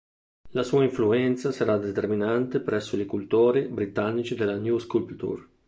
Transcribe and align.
La 0.53 0.63
sua 0.63 0.83
influenza 0.83 1.51
sarà 1.51 1.77
determinante 1.77 2.59
presso 2.59 2.97
gli 2.97 3.05
cultori 3.05 3.67
britannici 3.67 4.33
della 4.33 4.57
New 4.57 4.79
Sculpture. 4.79 5.45